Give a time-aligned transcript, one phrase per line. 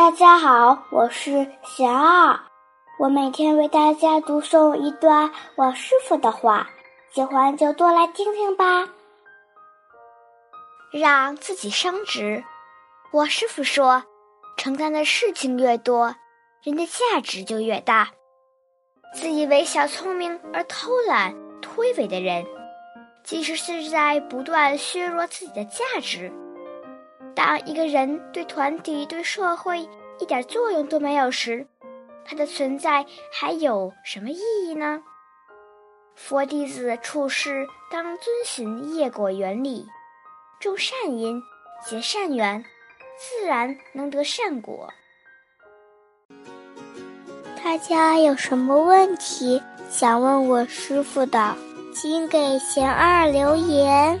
[0.00, 2.40] 大家好，我是贤二，
[2.98, 6.70] 我每天为大家读诵一段我师傅的话，
[7.12, 8.88] 喜欢就多来听听吧。
[10.90, 12.42] 让自己升职。
[13.12, 14.02] 我师傅说，
[14.56, 16.16] 承担的事情越多，
[16.62, 18.08] 人的价值就越大。
[19.14, 22.46] 自以为小聪明而偷懒、推诿的人，
[23.22, 26.32] 其实是在不断削弱自己的价值。
[27.42, 31.66] 当一个人对团体、对社会一点作用都没有时，
[32.22, 35.02] 他的存在还有什么意义呢？
[36.14, 39.86] 佛弟子处事当遵循业果原理，
[40.60, 41.42] 种善因，
[41.82, 42.62] 结善缘，
[43.16, 44.92] 自然能得善果。
[47.64, 51.56] 大家有什么问题想问我师傅的，
[51.94, 54.20] 请给贤二留言，